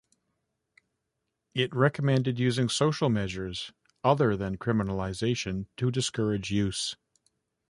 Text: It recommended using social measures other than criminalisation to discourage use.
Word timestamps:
It 1.53 1.75
recommended 1.75 2.39
using 2.39 2.69
social 2.69 3.07
measures 3.07 3.71
other 4.03 4.35
than 4.35 4.57
criminalisation 4.57 5.67
to 5.77 5.91
discourage 5.91 6.49
use. 6.49 6.95